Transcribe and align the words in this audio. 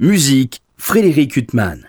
Musique, 0.00 0.62
Frédéric 0.76 1.36
Huttman. 1.36 1.88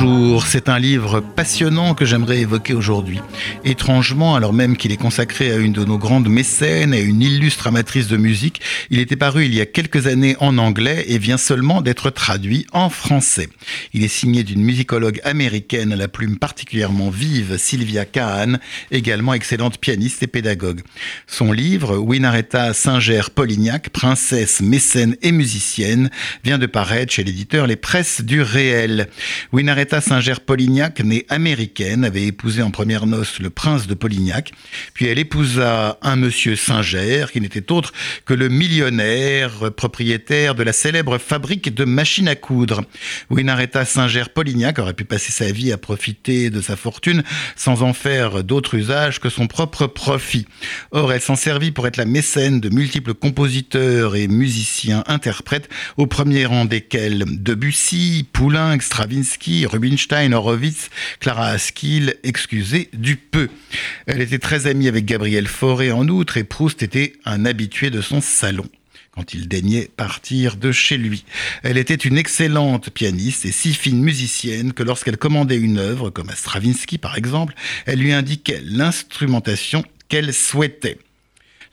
Bonjour, 0.00 0.46
c'est 0.46 0.68
un 0.68 0.78
livre 0.78 1.18
passionnant 1.18 1.94
que 1.94 2.04
j'aimerais 2.04 2.38
évoquer 2.38 2.72
aujourd'hui. 2.72 3.18
Étrangement, 3.64 4.36
alors 4.36 4.52
même 4.52 4.76
qu'il 4.76 4.92
est 4.92 4.96
consacré 4.96 5.50
à 5.50 5.56
une 5.56 5.72
de 5.72 5.84
nos 5.84 5.98
grandes 5.98 6.28
mécènes 6.28 6.94
et 6.94 7.00
une 7.00 7.20
illustre 7.20 7.66
amatrice 7.66 8.06
de 8.06 8.16
musique, 8.16 8.60
il 8.90 9.00
était 9.00 9.16
paru 9.16 9.46
il 9.46 9.54
y 9.54 9.60
a 9.60 9.66
quelques 9.66 10.06
années 10.06 10.36
en 10.38 10.56
anglais 10.58 11.04
et 11.08 11.18
vient 11.18 11.36
seulement 11.36 11.82
d'être 11.82 12.10
traduit 12.10 12.64
en 12.72 12.90
français. 12.90 13.48
Il 13.92 14.04
est 14.04 14.08
signé 14.08 14.44
d'une 14.44 14.62
musicologue 14.62 15.20
américaine 15.24 15.92
à 15.92 15.96
la 15.96 16.06
plume 16.06 16.38
particulièrement 16.38 17.10
vive, 17.10 17.56
Sylvia 17.58 18.04
Cahan, 18.04 18.58
également 18.92 19.34
excellente 19.34 19.78
pianiste 19.78 20.22
et 20.22 20.28
pédagogue. 20.28 20.82
Son 21.26 21.50
livre, 21.50 21.98
Winaretta 21.98 22.72
Singer-Polignac, 22.72 23.88
princesse, 23.88 24.60
mécène 24.60 25.16
et 25.22 25.32
musicienne, 25.32 26.08
vient 26.44 26.58
de 26.58 26.66
paraître 26.66 27.12
chez 27.12 27.24
l'éditeur 27.24 27.66
Les 27.66 27.74
Presses 27.74 28.20
du 28.20 28.42
Réel. 28.42 29.08
Winaretta 29.52 29.87
Singer-Polignac, 29.90 31.00
née 31.00 31.24
américaine, 31.28 32.04
avait 32.04 32.26
épousé 32.26 32.62
en 32.62 32.70
première 32.70 33.06
noce 33.06 33.40
le 33.40 33.50
prince 33.50 33.86
de 33.86 33.94
Polignac, 33.94 34.52
puis 34.94 35.06
elle 35.06 35.18
épousa 35.18 35.98
un 36.02 36.16
monsieur 36.16 36.56
Singer, 36.56 37.26
qui 37.32 37.40
n'était 37.40 37.72
autre 37.72 37.92
que 38.24 38.34
le 38.34 38.48
millionnaire 38.48 39.72
propriétaire 39.76 40.54
de 40.54 40.62
la 40.62 40.72
célèbre 40.72 41.18
fabrique 41.18 41.74
de 41.74 41.84
machines 41.84 42.28
à 42.28 42.34
coudre. 42.34 42.82
Winaretta 43.30 43.84
Singer-Polignac 43.84 44.78
aurait 44.78 44.94
pu 44.94 45.04
passer 45.04 45.32
sa 45.32 45.50
vie 45.50 45.72
à 45.72 45.78
profiter 45.78 46.50
de 46.50 46.60
sa 46.60 46.76
fortune 46.76 47.22
sans 47.56 47.82
en 47.82 47.92
faire 47.92 48.44
d'autre 48.44 48.74
usage 48.74 49.20
que 49.20 49.28
son 49.28 49.46
propre 49.46 49.86
profit. 49.86 50.46
Or, 50.92 51.12
elle 51.12 51.20
s'en 51.20 51.36
servit 51.36 51.72
pour 51.72 51.86
être 51.86 51.96
la 51.96 52.04
mécène 52.04 52.60
de 52.60 52.68
multiples 52.68 53.14
compositeurs 53.14 54.16
et 54.16 54.28
musiciens 54.28 55.04
interprètes, 55.06 55.68
au 55.96 56.06
premier 56.06 56.46
rang 56.46 56.64
desquels 56.64 57.24
Debussy, 57.26 58.26
Poulenc, 58.32 58.80
Stravinsky, 58.80 59.66
Rubinstein, 59.78 60.32
Horowitz, 60.32 60.90
Clara 61.20 61.46
Askill, 61.50 62.16
excusez 62.24 62.90
du 62.92 63.14
peu. 63.16 63.48
Elle 64.06 64.20
était 64.20 64.40
très 64.40 64.66
amie 64.66 64.88
avec 64.88 65.04
Gabriel 65.04 65.46
Fauré 65.46 65.92
en 65.92 66.08
outre 66.08 66.36
et 66.36 66.42
Proust 66.42 66.82
était 66.82 67.12
un 67.24 67.44
habitué 67.44 67.90
de 67.90 68.00
son 68.00 68.20
salon 68.20 68.68
quand 69.12 69.34
il 69.34 69.46
daignait 69.46 69.88
partir 69.96 70.56
de 70.56 70.72
chez 70.72 70.96
lui. 70.96 71.24
Elle 71.62 71.78
était 71.78 71.94
une 71.94 72.18
excellente 72.18 72.90
pianiste 72.90 73.46
et 73.46 73.52
si 73.52 73.72
fine 73.72 74.00
musicienne 74.00 74.72
que 74.72 74.82
lorsqu'elle 74.82 75.16
commandait 75.16 75.56
une 75.56 75.78
œuvre, 75.78 76.10
comme 76.10 76.28
à 76.28 76.34
Stravinsky 76.34 76.98
par 76.98 77.16
exemple, 77.16 77.54
elle 77.86 78.00
lui 78.00 78.12
indiquait 78.12 78.62
l'instrumentation 78.64 79.84
qu'elle 80.08 80.34
souhaitait. 80.34 80.98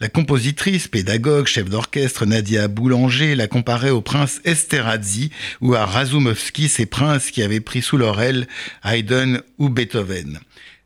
La 0.01 0.09
compositrice, 0.09 0.89
pédagogue, 0.89 1.47
chef 1.47 1.69
d'orchestre 1.69 2.25
Nadia 2.25 2.67
Boulanger 2.67 3.33
l'a 3.33 3.47
comparée 3.47 3.91
au 3.91 4.01
prince 4.01 4.41
Esterhazy 4.43 5.31
ou 5.61 5.73
à 5.73 5.85
Razumovsky, 5.85 6.67
ces 6.67 6.85
princes 6.85 7.31
qui 7.31 7.41
avaient 7.41 7.61
pris 7.61 7.81
sous 7.81 7.95
leur 7.95 8.19
aile 8.19 8.45
Haydn 8.83 9.41
ou 9.57 9.69
Beethoven. 9.69 10.39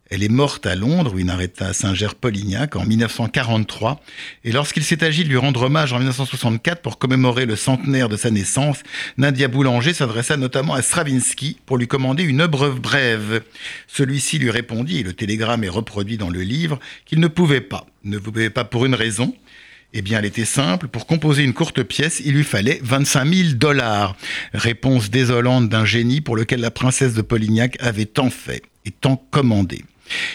Elle 0.10 0.24
est 0.24 0.30
morte 0.30 0.66
à 0.66 0.76
Londres, 0.76 1.14
où 1.14 1.20
il 1.20 1.30
à 1.30 1.74
Saint-Ger-Polignac 1.74 2.76
en 2.76 2.84
1943. 2.84 4.02
Et 4.44 4.52
lorsqu'il 4.52 4.84
s'est 4.84 5.04
agi 5.04 5.24
de 5.24 5.30
lui 5.30 5.38
rendre 5.38 5.62
hommage 5.62 5.94
en 5.94 6.00
1964 6.00 6.82
pour 6.82 6.98
commémorer 6.98 7.46
le 7.46 7.56
centenaire 7.56 8.10
de 8.10 8.18
sa 8.18 8.32
naissance, 8.32 8.80
Nadia 9.18 9.48
Boulanger 9.48 9.94
s'adressa 9.94 10.36
notamment 10.36 10.74
à 10.74 10.82
Stravinsky 10.82 11.58
pour 11.68 11.78
lui 11.78 11.88
commander 11.88 12.24
une 12.24 12.42
œuvre 12.42 12.72
brève. 12.72 13.44
Celui-ci 13.88 14.40
lui 14.40 14.50
répondit, 14.50 15.00
et 15.00 15.04
le 15.04 15.14
télégramme 15.14 15.64
est 15.64 15.70
reproduit 15.70 16.18
dans 16.18 16.32
le 16.32 16.42
livre, 16.42 16.80
qu'il 17.06 17.20
ne 17.20 17.28
pouvait 17.28 17.62
pas. 17.62 17.86
Ne 18.04 18.18
pouvait 18.18 18.50
pas 18.50 18.64
pour 18.64 18.86
une 18.86 18.96
raison. 18.96 19.36
Eh 19.94 20.02
bien, 20.02 20.20
elle 20.20 20.26
était 20.26 20.46
simple. 20.46 20.88
Pour 20.88 21.06
composer 21.06 21.44
une 21.44 21.54
courte 21.54 21.84
pièce, 21.84 22.20
il 22.26 22.34
lui 22.34 22.44
fallait 22.44 22.80
25 22.82 23.34
000 23.34 23.50
dollars. 23.54 24.16
Réponse 24.54 25.12
désolante 25.12 25.70
d'un 25.70 25.86
génie 25.86 26.22
pour 26.22 26.36
lequel 26.36 26.62
la 26.62 26.72
princesse 26.72 27.14
de 27.14 27.22
Polignac 27.22 27.78
avait 27.80 28.06
tant 28.06 28.32
fait 28.32 28.64
et 28.86 28.92
tant 28.92 29.24
commandé. 29.30 29.84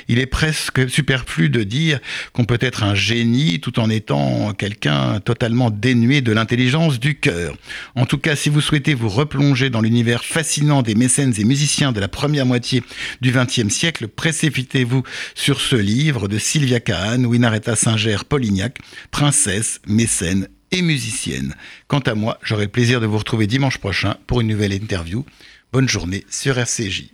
Il 0.08 0.18
est 0.18 0.26
presque 0.26 0.88
superflu 0.88 1.48
de 1.48 1.62
dire 1.62 2.00
qu'on 2.32 2.44
peut 2.44 2.58
être 2.60 2.82
un 2.82 2.94
génie 2.94 3.60
tout 3.60 3.78
en 3.78 3.90
étant 3.90 4.52
quelqu'un 4.52 5.20
totalement 5.20 5.70
dénué 5.70 6.20
de 6.20 6.32
l'intelligence 6.32 7.00
du 7.00 7.16
cœur. 7.16 7.56
En 7.94 8.06
tout 8.06 8.18
cas, 8.18 8.36
si 8.36 8.48
vous 8.48 8.60
souhaitez 8.60 8.94
vous 8.94 9.08
replonger 9.08 9.70
dans 9.70 9.80
l'univers 9.80 10.24
fascinant 10.24 10.82
des 10.82 10.94
mécènes 10.94 11.34
et 11.38 11.44
musiciens 11.44 11.92
de 11.92 12.00
la 12.00 12.08
première 12.08 12.46
moitié 12.46 12.82
du 13.20 13.32
XXe 13.32 13.68
siècle, 13.68 14.08
précipitez-vous 14.08 15.02
sur 15.34 15.60
ce 15.60 15.76
livre 15.76 16.28
de 16.28 16.38
Sylvia 16.38 16.80
Cahan, 16.80 17.24
Winaretta 17.24 17.76
Singer-Polignac, 17.76 18.78
princesse, 19.10 19.80
mécène 19.86 20.48
et 20.70 20.82
musicienne. 20.82 21.54
Quant 21.88 22.00
à 22.00 22.14
moi, 22.14 22.38
j'aurai 22.42 22.64
le 22.64 22.70
plaisir 22.70 23.00
de 23.00 23.06
vous 23.06 23.18
retrouver 23.18 23.46
dimanche 23.46 23.78
prochain 23.78 24.16
pour 24.26 24.40
une 24.40 24.48
nouvelle 24.48 24.72
interview. 24.72 25.24
Bonne 25.72 25.88
journée 25.88 26.24
sur 26.30 26.58
RCJ. 26.58 27.10